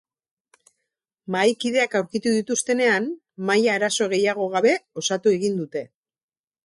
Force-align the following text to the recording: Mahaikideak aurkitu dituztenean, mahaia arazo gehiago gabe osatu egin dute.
Mahaikideak 1.35 1.97
aurkitu 1.99 2.33
dituztenean, 2.37 3.05
mahaia 3.51 3.77
arazo 3.81 4.09
gehiago 4.15 4.49
gabe 4.55 4.73
osatu 5.03 5.37
egin 5.39 5.61
dute. 5.63 5.85